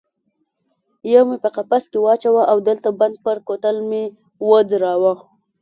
[1.13, 4.03] یو مې په قفس کې واچاوه او د لته بند پر کوتل مې
[4.49, 5.13] وځړاوه.